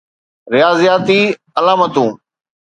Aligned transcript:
رياضياتي 0.51 1.21
علامتون 1.57 2.11